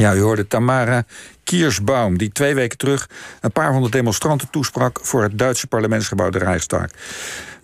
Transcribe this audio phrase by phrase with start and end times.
[0.00, 1.04] Ja, u hoorde Tamara
[1.44, 3.08] Kiersbaum, die twee weken terug
[3.40, 6.86] een paar honderd demonstranten toesprak voor het Duitse parlementsgebouw de Rijksdag.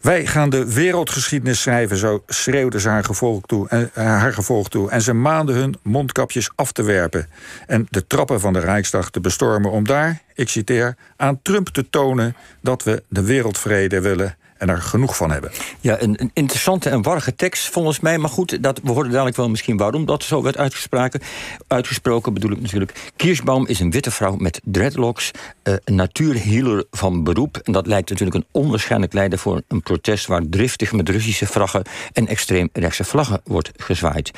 [0.00, 4.68] Wij gaan de wereldgeschiedenis schrijven, zo schreeuwde ze haar gevolg toe, en, eh, haar gevolg
[4.68, 4.90] toe.
[4.90, 7.28] En ze maanden hun mondkapjes af te werpen.
[7.66, 11.90] En de trappen van de Rijksdag te bestormen om daar, ik citeer, aan Trump te
[11.90, 15.50] tonen dat we de wereldvrede willen en er genoeg van hebben.
[15.80, 18.18] Ja, een, interessante en warrige tekst volgens mij.
[18.18, 21.20] Maar goed, dat, we hoorden dadelijk wel misschien waarom dat zo werd uitgesproken.
[21.66, 23.12] Uitgesproken bedoel ik natuurlijk.
[23.16, 25.30] Kiersbaum is een witte vrouw met dreadlocks.
[25.64, 27.56] Uh, een van beroep.
[27.56, 30.26] En dat lijkt natuurlijk een onwaarschijnlijk leider voor een protest...
[30.26, 31.82] waar driftig met Russische vlaggen
[32.12, 34.30] en extreem rechtse vlaggen wordt gezwaaid.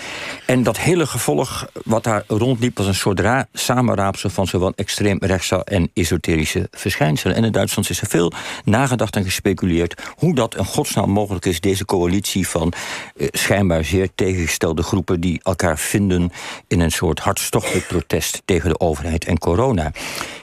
[0.46, 2.76] En dat hele gevolg wat daar rondliep...
[2.76, 3.20] was een soort
[3.52, 7.36] samenraapsel van zowel extreem rechtse en esoterische verschijnselen.
[7.36, 8.32] En in Duitsland is er veel
[8.64, 12.72] nagedacht en gespeculeerd hoe dat in godsnaam mogelijk is, deze coalitie van
[13.16, 16.30] eh, schijnbaar zeer tegengestelde groepen die elkaar vinden
[16.66, 19.92] in een soort hartstochtelijk protest tegen de overheid en corona.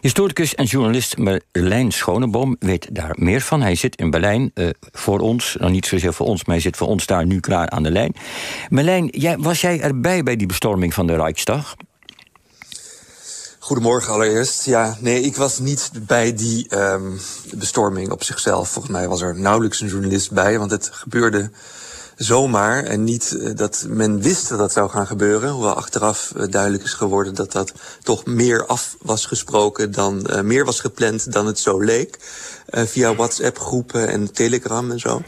[0.01, 3.61] Historicus en journalist Merlijn Schoneboom weet daar meer van.
[3.61, 6.77] Hij zit in Berlijn uh, voor ons, nou niet zozeer voor ons, maar hij zit
[6.77, 8.15] voor ons daar nu klaar aan de lijn.
[8.69, 11.75] Merlijn, jij, was jij erbij bij die bestorming van de Rijksdag?
[13.65, 14.65] Goedemorgen allereerst.
[14.65, 17.19] Ja, nee, ik was niet bij die um,
[17.53, 18.69] bestorming op zichzelf.
[18.69, 21.49] Volgens mij was er nauwelijks een journalist bij, want het gebeurde
[22.15, 22.83] zomaar.
[22.83, 25.49] En niet uh, dat men wist dat dat zou gaan gebeuren.
[25.49, 30.41] Hoewel achteraf uh, duidelijk is geworden dat dat toch meer af was gesproken dan uh,
[30.41, 32.17] meer was gepland dan het zo leek.
[32.69, 35.21] via WhatsApp groepen en Telegram en zo.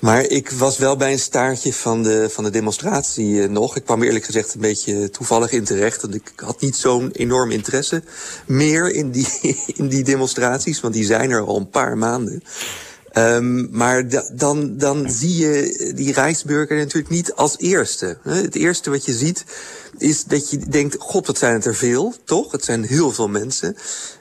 [0.00, 3.76] Maar ik was wel bij een staartje van de, van de demonstratie nog.
[3.76, 6.02] Ik kwam eerlijk gezegd een beetje toevallig in terecht.
[6.02, 8.02] Want ik had niet zo'n enorm interesse
[8.46, 9.28] meer in die,
[9.76, 10.80] in die demonstraties.
[10.80, 12.42] Want die zijn er al een paar maanden.
[13.12, 14.04] Um, maar
[14.36, 18.18] dan, dan zie je die Rijksburger natuurlijk niet als eerste.
[18.22, 19.44] Het eerste wat je ziet
[19.98, 22.52] is dat je denkt, god, wat zijn het er veel, toch?
[22.52, 23.76] Het zijn heel veel mensen.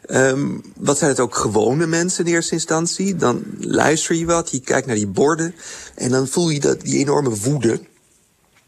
[0.07, 3.15] Um, wat zijn het ook gewone mensen in eerste instantie?
[3.15, 5.55] Dan luister je wat, je kijkt naar die borden
[5.95, 7.79] en dan voel je dat, die enorme woede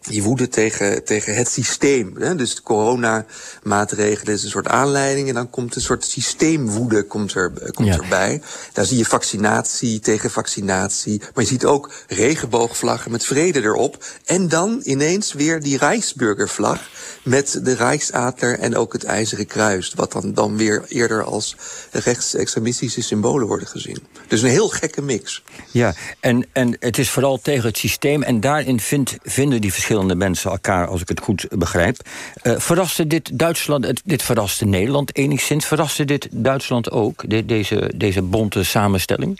[0.01, 2.15] die woede tegen, tegen het systeem.
[2.17, 2.35] Hè?
[2.35, 5.27] Dus de coronamaatregelen is een soort aanleiding...
[5.27, 7.97] en dan komt een soort systeemwoede komt er, komt ja.
[7.97, 8.41] erbij.
[8.73, 11.19] Daar zie je vaccinatie tegen vaccinatie.
[11.19, 14.05] Maar je ziet ook regenboogvlaggen met vrede erop.
[14.25, 16.89] En dan ineens weer die Rijksburgervlag...
[17.23, 19.93] met de Rijksadler en ook het IJzeren Kruis...
[19.95, 21.55] wat dan, dan weer eerder als
[21.91, 24.07] rechtsextremistische symbolen worden gezien.
[24.27, 25.43] Dus een heel gekke mix.
[25.71, 28.23] Ja, en, en het is vooral tegen het systeem...
[28.23, 31.97] en daarin vind, vinden die verschillende mensen elkaar, als ik het goed begrijp.
[32.43, 35.65] Uh, verraste dit Duitsland, dit verraste Nederland enigszins?
[35.65, 39.39] Verraste dit Duitsland ook, dit, deze, deze bonte samenstelling?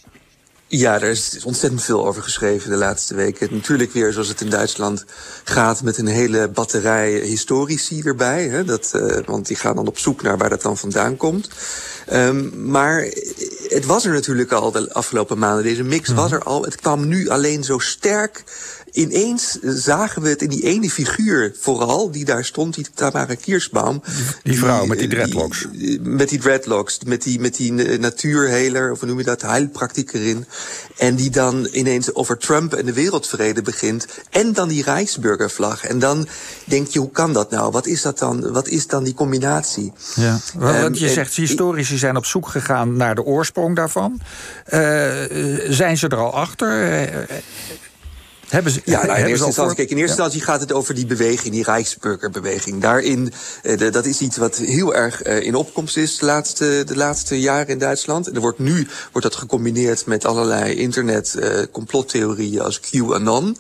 [0.72, 3.48] Ja, er is ontzettend veel over geschreven de laatste weken.
[3.52, 5.06] Natuurlijk weer zoals het in Duitsland
[5.44, 8.44] gaat met een hele batterij historici erbij.
[8.44, 8.64] Hè?
[8.64, 11.50] Dat, uh, want die gaan dan op zoek naar waar dat dan vandaan komt.
[12.14, 13.02] Um, maar
[13.68, 15.64] het was er natuurlijk al de afgelopen maanden.
[15.64, 16.64] Deze mix was er al.
[16.64, 18.44] Het kwam nu alleen zo sterk
[18.91, 24.01] ineens zagen we het in die ene figuur vooral, die daar stond, die Tamara Kiersbaum.
[24.44, 25.67] Die, vrouw met die dreadlocks.
[25.72, 30.45] Die, met die dreadlocks, met die, met die natuurheler, of hoe noem je dat, heilpraktikerin.
[30.97, 34.07] En die dan ineens over Trump en de wereldvrede begint.
[34.29, 35.85] En dan die Rijksburgervlag.
[35.85, 36.27] En dan
[36.63, 37.71] denk je, hoe kan dat nou?
[37.71, 38.51] Wat is dat dan?
[38.51, 39.94] Wat is dan die combinatie?
[40.16, 44.21] Ja, want je zegt, historici zijn op zoek gegaan naar de oorsprong daarvan.
[44.73, 44.79] Uh,
[45.69, 46.67] zijn ze er al achter?
[48.50, 51.06] Hebben ze, ja, nou, in, eerste instantie, kijk, in eerste instantie gaat het over die
[51.06, 52.82] beweging, die Rijksburgerbeweging.
[52.82, 53.34] Daarin,
[53.64, 56.96] uh, de, dat is iets wat heel erg uh, in opkomst is de laatste, de
[56.96, 58.28] laatste jaren in Duitsland.
[58.28, 63.57] En er wordt nu wordt dat gecombineerd met allerlei internet uh, complottheorieën als QAnon.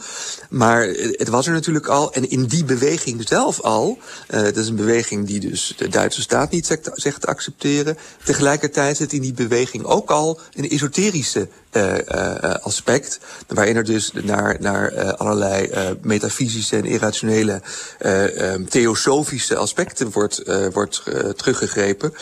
[0.49, 2.13] Maar het was er natuurlijk al.
[2.13, 3.97] En in die beweging zelf al,
[4.27, 7.97] dat is een beweging die dus de Duitse staat niet zegt, zegt te accepteren.
[8.23, 13.19] Tegelijkertijd zit in die beweging ook al een esoterische uh, uh, aspect.
[13.47, 15.69] Waarin er dus naar, naar uh, allerlei
[16.01, 17.61] metafysische en irrationele
[18.05, 20.43] um, theosofische aspecten wordt,
[20.73, 21.03] wordt
[21.35, 22.13] teruggegrepen.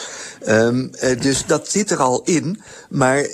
[0.48, 2.62] Um, dus dat zit er al in.
[2.90, 3.28] Maar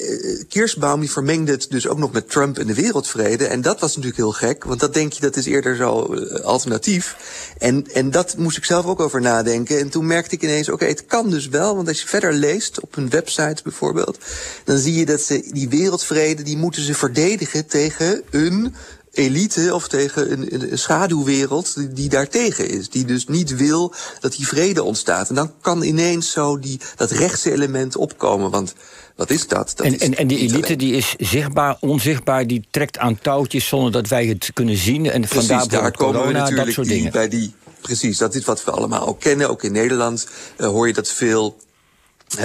[0.49, 3.45] Kiersbaum die vermengde het dus ook nog met Trump en de wereldvrede.
[3.45, 7.15] En dat was natuurlijk heel gek, want dat denk je dat is eerder zo alternatief.
[7.57, 9.79] En, en dat moest ik zelf ook over nadenken.
[9.79, 11.75] En toen merkte ik ineens, oké, het kan dus wel.
[11.75, 14.17] Want als je verder leest, op hun website bijvoorbeeld...
[14.63, 15.69] dan zie je dat ze die
[16.07, 18.75] wereldvrede, die moeten ze verdedigen tegen een
[19.11, 22.89] elite of tegen een, een schaduwwereld die, die daartegen is.
[22.89, 25.29] Die dus niet wil dat die vrede ontstaat.
[25.29, 28.49] En dan kan ineens zo die, dat rechtse element opkomen.
[28.51, 28.73] Want
[29.15, 29.73] wat is dat?
[29.75, 30.77] dat en, is en, en die elite alleen.
[30.77, 35.09] die is zichtbaar, onzichtbaar, die trekt aan touwtjes zonder dat wij het kunnen zien.
[35.09, 37.11] En Precies, vandaar daar komen corona, we natuurlijk dat soort die, dingen.
[37.11, 38.17] bij die precies.
[38.17, 39.49] Dat is wat we allemaal ook kennen.
[39.49, 40.27] Ook in Nederland
[40.57, 41.57] uh, hoor je dat veel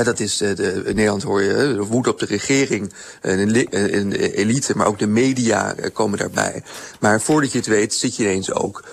[0.05, 4.13] dat is, uh, de, in Nederland hoor je uh, woede op de regering, een, een,
[4.13, 6.63] elite, maar ook de media uh, komen daarbij.
[7.01, 8.85] Maar voordat je het weet, zit je ineens ook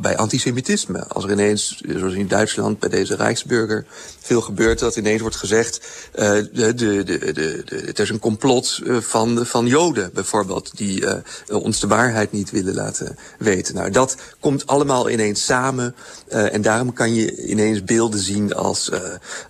[0.00, 1.06] bij antisemitisme.
[1.06, 3.84] Als er ineens, zoals in Duitsland bij deze Rijksburger,
[4.20, 5.80] veel gebeurt dat ineens wordt gezegd,
[6.12, 7.32] de, de, de, de,
[7.64, 11.04] de, het is een complot van, van Joden bijvoorbeeld, die
[11.48, 13.74] ons de waarheid niet willen laten weten.
[13.74, 15.94] Nou, dat komt allemaal ineens samen
[16.28, 18.90] en daarom kan je ineens beelden zien als,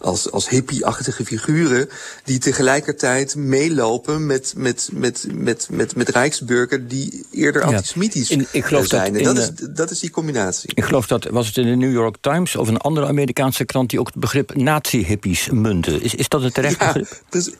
[0.01, 1.89] als, als hippie-achtige figuren
[2.25, 8.65] die tegelijkertijd meelopen met, met, met, met, met, met Rijksburger die eerder antisemitisch in, ik
[8.65, 9.13] geloof zijn.
[9.13, 10.71] Dat, dat, is, dat is die combinatie.
[10.75, 13.91] Ik geloof dat, was het in de New York Times of een andere Amerikaanse krant
[13.91, 16.03] die ook het begrip nazi-hippies munten.
[16.03, 17.23] Is, is dat het terecht begrip?
[17.31, 17.51] dus,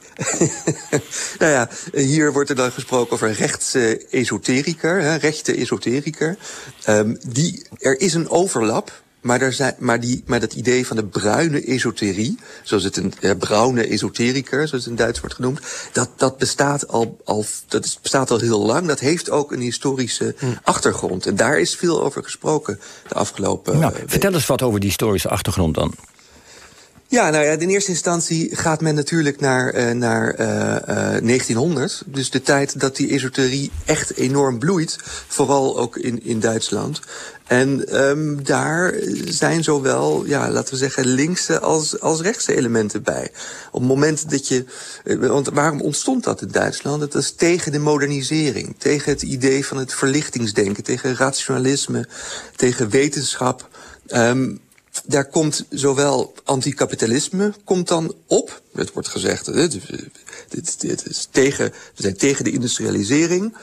[1.39, 6.37] nou ja, hier wordt er dan gesproken over rechtse esoteriker, hè, rechte esoteriker.
[6.89, 11.05] Um, die, er is een overlap maar, zijn, maar, die, maar dat idee van de
[11.05, 15.59] bruine esoterie, zoals het een eh, bruine esoteriker, zoals het in Duits wordt genoemd,
[15.91, 18.87] dat, dat, bestaat al, al, dat bestaat al heel lang.
[18.87, 20.45] Dat heeft ook een historische hm.
[20.63, 21.25] achtergrond.
[21.25, 23.79] En daar is veel over gesproken de afgelopen.
[23.79, 25.93] Nou, vertel eens wat over die historische achtergrond dan.
[27.11, 32.03] Ja, nou ja, in eerste instantie gaat men natuurlijk naar, uh, naar uh, uh, 1900.
[32.05, 34.97] Dus de tijd dat die esoterie echt enorm bloeit.
[35.27, 36.99] Vooral ook in, in Duitsland.
[37.47, 38.93] En um, daar
[39.25, 43.31] zijn zowel, ja, laten we zeggen, linkse als, als rechtse elementen bij.
[43.71, 44.65] Op het moment dat je.
[45.03, 46.99] Eh, want waarom ontstond dat in Duitsland?
[46.99, 52.07] Dat is tegen de modernisering, tegen het idee van het verlichtingsdenken, tegen rationalisme,
[52.55, 53.69] tegen wetenschap.
[54.07, 54.59] Um,
[55.05, 58.61] daar komt zowel anticapitalisme komt dan op.
[58.73, 63.55] Het wordt gezegd, dit, dit, is tegen, we zijn tegen de industrialisering.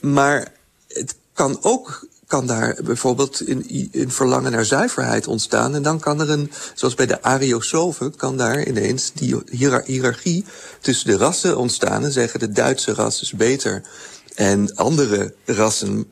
[0.00, 0.52] Maar
[0.88, 5.74] het kan ook kan daar bijvoorbeeld in, in verlangen naar zuiverheid ontstaan.
[5.74, 9.36] En dan kan er een, zoals bij de Ariosofen, kan daar ineens die
[9.84, 10.44] hiërarchie
[10.80, 12.04] tussen de rassen ontstaan.
[12.04, 13.82] En zeggen de Duitse ras is beter.
[14.34, 16.06] En andere rassen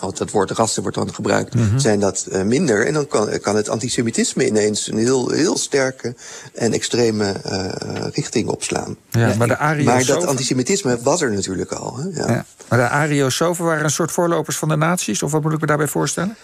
[0.00, 1.78] want dat woord rassen wordt dan gebruikt, mm -hmm.
[1.78, 2.86] zijn dat uh, minder.
[2.86, 6.14] En dan kan, kan het antisemitisme ineens een heel, heel sterke
[6.54, 8.96] en extreme uh, richting opslaan.
[9.10, 11.96] Ja, maar, de maar dat antisemitisme was er natuurlijk al.
[11.96, 12.20] Hè?
[12.20, 12.32] Ja.
[12.32, 12.44] ja.
[12.68, 15.22] Maar de Ariosofen waren een soort voorlopers van de nazi's?
[15.22, 16.36] Of wat moet ik me daarbij voorstellen?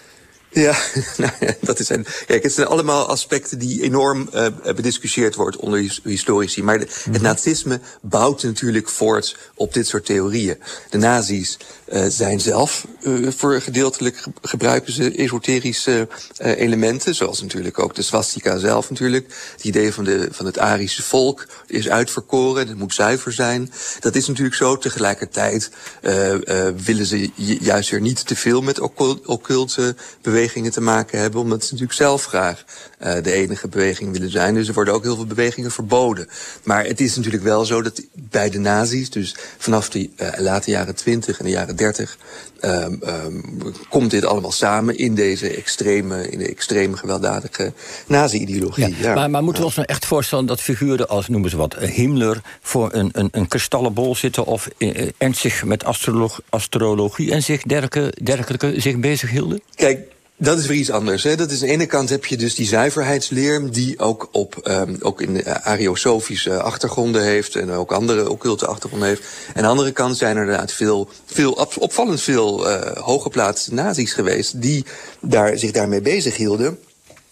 [0.50, 0.76] Ja,
[1.16, 5.60] nou ja, dat is een, kijk, het zijn allemaal aspecten die enorm uh, bediscussieerd worden
[5.60, 6.62] onder historici.
[6.62, 7.12] Maar de, mm -hmm.
[7.12, 7.30] het mhm.
[7.30, 10.58] nazisme bouwt natuurlijk voort op dit soort theorieën.
[10.90, 11.56] De nazi's
[11.92, 16.08] uh, zijn zelf uh, voor gedeeltelijk gebruiken ze esoterische
[16.38, 19.34] elementen, zoals natuurlijk ook de swastika zelf natuurlijk.
[19.52, 23.72] Het idee van, de, van het Arische volk is uitverkoren, het moet zuiver zijn.
[24.00, 24.76] Dat is natuurlijk zo.
[24.76, 25.70] Tegelijkertijd
[26.84, 27.30] willen ze
[27.60, 28.80] juist weer niet te veel met
[29.24, 32.64] occulte bewegingen bewegingen te maken hebben, omdat ze natuurlijk zelf graag
[33.02, 34.54] uh, de enige beweging willen zijn.
[34.54, 36.28] Dus er worden ook heel veel bewegingen verboden.
[36.62, 40.70] Maar het is natuurlijk wel zo dat bij de nazi's, dus vanaf de uh, late
[40.70, 42.18] jaren 20 en de jaren 30,
[42.60, 47.72] um, um, komt dit allemaal samen in deze extreme, in de extreme gewelddadige
[48.06, 48.88] nazi-ideologie.
[48.88, 49.14] Ja, ja.
[49.14, 51.90] Maar, maar, moeten we ons nou echt voorstellen dat figuren als, noemen ze wat, eh,
[51.90, 54.68] Himmler voor een, een, een kristallenbol zitten of
[55.18, 59.60] ernstig met astrologie, astrologie en zich dergelijke, dergelijke zich bezighielden?
[59.74, 61.22] Kijk, dat is weer iets anders.
[61.22, 61.36] Hè?
[61.36, 64.96] Dat is aan de ene kant heb je dus die zuiverheidsleer, die ook, op, um,
[65.00, 69.22] ook in ariosofische achtergronden heeft en ook andere occulte achtergronden heeft.
[69.48, 74.12] En aan de andere kant zijn er inderdaad veel, veel opvallend veel uh, hooggeplaatste nazi's
[74.12, 74.84] geweest die
[75.20, 76.78] daar, zich daarmee bezig hielden.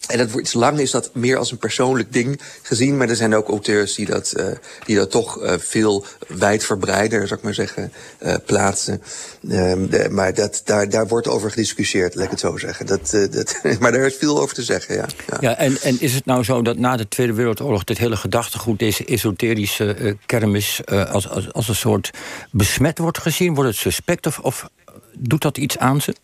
[0.07, 2.97] En dat wordt, lang is dat meer als een persoonlijk ding gezien.
[2.97, 4.45] Maar er zijn ook auteurs die dat, uh,
[4.85, 9.01] die dat toch uh, veel wijdverbreider, zou ik maar zeggen, uh, plaatsen.
[9.41, 12.85] De, maar dat, daar, daar wordt over gediscussieerd, laat ik het zo zeggen.
[12.85, 15.05] Dat, dat, maar daar is veel over te zeggen, ja.
[15.27, 17.83] Ja, ja en, en is het nou zo dat na de Tweede Wereldoorlog...
[17.83, 20.85] dit hele gedachtegoed, deze esoterische kermis...
[20.85, 22.11] als, als, als een soort
[22.51, 23.55] besmet wordt gezien?
[23.55, 24.69] Wordt het suspect of, of
[25.13, 26.15] doet dat iets aan ze?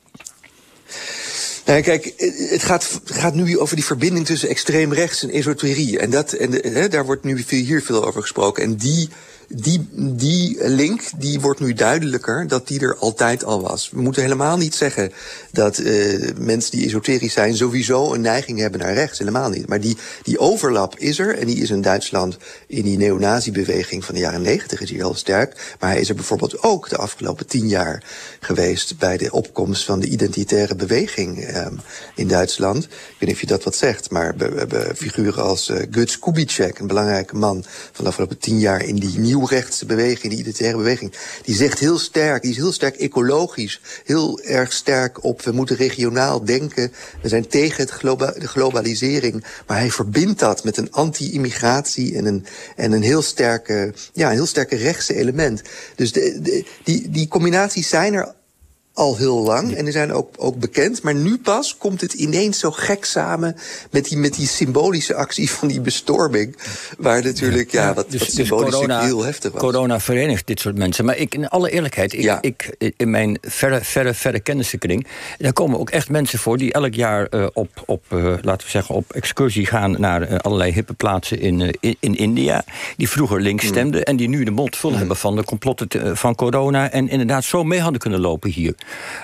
[1.66, 2.14] Nou, kijk,
[2.50, 6.00] het gaat, gaat nu over die verbinding tussen extreem rechts en esoterie.
[6.00, 8.64] En, dat, en de, daar wordt nu hier veel over gesproken.
[8.64, 9.10] En die
[9.56, 13.90] die, die link die wordt nu duidelijker dat die er altijd al was.
[13.92, 15.12] We moeten helemaal niet zeggen
[15.52, 19.20] dat uh, mensen die esoterisch zijn sowieso een neiging hebben naar rechts.
[19.20, 19.68] Helemaal niet.
[19.68, 21.38] Maar die, die overlap is er.
[21.38, 25.16] En die is in Duitsland in die neonazi-beweging van de jaren negentig is hier heel
[25.16, 25.76] sterk.
[25.80, 28.04] Maar hij is er bijvoorbeeld ook de afgelopen tien jaar
[28.40, 31.80] geweest bij de opkomst van de identitaire beweging um,
[32.16, 32.84] in Duitsland.
[32.84, 36.80] Ik weet niet of je dat wat zegt, maar we figuren als uh, Guts Kubitschek,
[36.80, 40.78] een belangrijke man van de afgelopen tien jaar in die nieuwe nieuwrechtse beweging, de identitaire
[40.78, 45.52] beweging, die zegt heel sterk, die is heel sterk ecologisch, heel erg sterk op we
[45.52, 47.92] moeten regionaal denken, we zijn tegen het
[48.40, 52.46] de globalisering, maar hij verbindt dat met een anti-immigratie en een,
[52.76, 55.62] en een heel sterke, ja, een heel sterke rechtse element.
[55.96, 58.34] Dus de, die, die combinaties zijn er
[58.94, 61.02] al heel lang en die zijn ook, ook bekend.
[61.02, 63.56] Maar nu pas komt het ineens zo gek samen
[63.92, 66.58] met die, met die symbolische actie van die bestorming.
[66.98, 69.62] Waar natuurlijk, ja, ja wat, dus, wat dus symbolisch dus corona, heel heftig was.
[69.62, 71.06] Corona verenigt dit soort mensen.
[71.06, 72.38] Maar ik, in alle eerlijkheid, ik, ja.
[72.42, 75.08] ik, in mijn verre, verre, verre kennissenkring...
[75.38, 78.72] daar komen ook echt mensen voor die elk jaar uh, op, op uh, laten we
[78.72, 79.96] zeggen, op excursie gaan...
[80.00, 82.64] naar uh, allerlei hippe plaatsen in, in, in, India.
[82.98, 83.70] Die vroeger links mm.
[83.70, 84.98] stemden en die nu de mond vol mm.
[84.98, 86.92] hebben van de complotten van corona...
[86.92, 88.76] en inderdaad zo mee hadden kunnen lopen hier.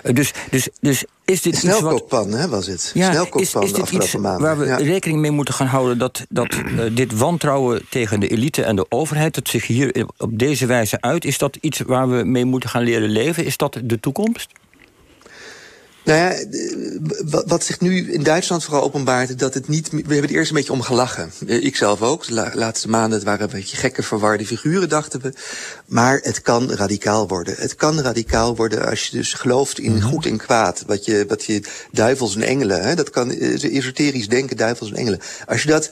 [0.03, 2.27] Eh, dus, dus, dus is dit iets wat...
[2.29, 2.91] hè, was het.
[2.93, 4.41] Ja, is, is dit iets maanden.
[4.41, 5.97] waar we rekening mee moeten gaan houden...
[5.97, 9.35] dat, dat uh, dit wantrouwen tegen de elite en de overheid...
[9.35, 11.25] dat zich hier op deze wijze uit...
[11.25, 13.45] is dat iets waar we mee moeten gaan leren leven?
[13.45, 14.47] Is dat de toekomst?
[16.09, 19.89] Nou ja, wat zich nu in Duitsland vooral openbaart, dat het niet.
[19.89, 21.31] We hebben het eerst een beetje om gelachen.
[21.47, 22.27] Eh, ik zelf ook.
[22.27, 25.33] De laatste maanden het waren een beetje gekke, verwarde figuren, dachten we.
[25.85, 27.55] Maar het kan radicaal worden.
[27.57, 30.07] Het kan radicaal worden als je dus gelooft in mhm.
[30.07, 30.83] goed en kwaad.
[30.87, 31.61] Wat je, wat je
[31.91, 35.19] duivels en engelen, hè, dat kan eh, esoterisch denken, duivels en engelen.
[35.47, 35.89] Als je dat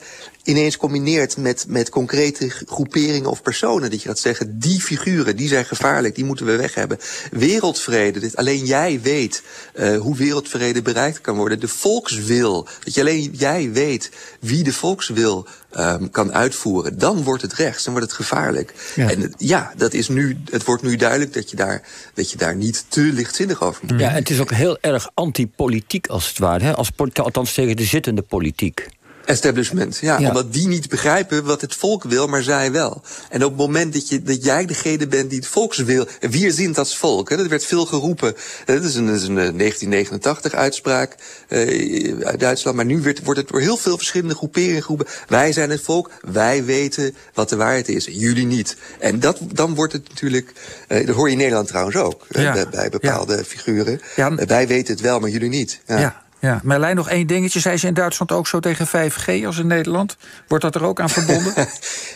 [0.48, 3.90] ineens combineert met, met concrete groeperingen of personen.
[3.90, 6.98] Dat je gaat zeggen, die figuren, die zijn gevaarlijk, die moeten we weg hebben.
[7.30, 9.42] Wereldvrede, dit alleen jij weet
[9.74, 11.60] uh, hoe wereldvrede bereikt kan worden.
[11.60, 15.46] De volkswil, dat je alleen jij weet wie de volkswil
[15.78, 16.98] um, kan uitvoeren.
[16.98, 18.74] Dan wordt het rechts, dan wordt het gevaarlijk.
[18.94, 19.10] Ja.
[19.10, 21.82] En ja, dat is nu, het wordt nu duidelijk dat je daar,
[22.14, 24.00] dat je daar niet te lichtzinnig over moet.
[24.00, 26.64] Ja, het is ook heel erg antipolitiek als het ware.
[26.64, 26.74] Hè?
[26.74, 28.88] Als, althans tegen de zittende politiek.
[29.28, 33.02] Establishment, ja, Omdat die niet begrijpen wat het volk wil, maar zij wel.
[33.30, 36.06] En op het moment dat, je, dat jij degene bent die het volks wil...
[36.20, 37.28] wie zint als volk?
[37.28, 37.36] Hè?
[37.36, 38.34] Dat werd veel geroepen.
[38.64, 41.14] Dat is een, dat is een 1989 eh, uitspraak
[41.48, 42.76] uh, uit Duitsland.
[42.76, 45.06] Maar nu wordt, wordt het door heel veel verschillende groeperingen geroepen.
[45.26, 48.08] Wij zijn het volk, wij weten wat de waarheid is.
[48.10, 48.76] Jullie niet.
[48.98, 50.52] En dat, dan wordt het natuurlijk...
[50.88, 52.26] Uh, dat hoor je in Nederland trouwens ook.
[52.28, 52.52] Ja.
[52.52, 53.44] Bij, bij, bepaalde ja.
[53.44, 54.00] figuren.
[54.46, 55.80] wij weten het wel, maar jullie niet.
[55.86, 56.26] ja.
[56.40, 57.60] Ja, Merlijn, nog één dingetje.
[57.60, 60.16] Zij ze in Duitsland ook zo tegen 5G als in Nederland?
[60.48, 61.54] Wordt dat er ook aan verbonden?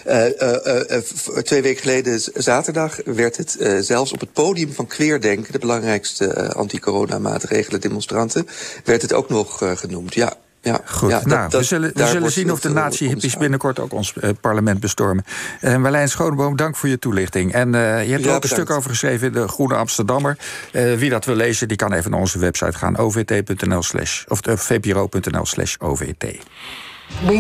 [0.06, 0.98] uh, uh,
[1.42, 5.52] twee weken geleden, zaterdag, werd het zelfs op het podium van Queerdenken...
[5.52, 8.46] de belangrijkste anti-corona-maatregelen demonstranten...
[8.84, 10.36] werd het ook nog genoemd, ja.
[10.64, 14.14] Ja, Goed, ja, nou, we zullen, we zullen zien of de nazi-hippies binnenkort ook ons
[14.21, 15.25] uh, parlement bestormen.
[15.61, 17.52] Uh, Marlijn Schoneboom, dank voor je toelichting.
[17.52, 20.38] En uh, je hebt er ook een stuk over geschreven in de Groene Amsterdammer.
[20.73, 25.47] wie dat wil lezen, die kan even naar onze website gaan, ovt.nl slash, of vpro.nl
[25.47, 26.25] slash ovt.